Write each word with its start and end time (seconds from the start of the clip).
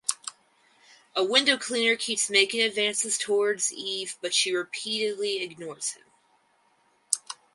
A 1.15 1.23
window 1.23 1.59
cleaner 1.59 1.95
keeps 1.95 2.27
making 2.27 2.59
advances 2.63 3.19
towards 3.19 3.71
Eve 3.71 4.17
but 4.19 4.33
she 4.33 4.51
repeatedly 4.51 5.43
ignores 5.43 5.91
him. 5.91 6.05